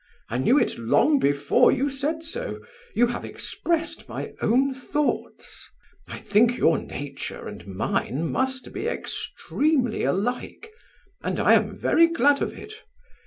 [0.29, 2.61] I knew it long before you said so;
[2.95, 5.69] you have expressed my own thoughts.
[6.07, 10.71] I think your nature and mine must be extremely alike,
[11.21, 12.73] and I am very glad of it.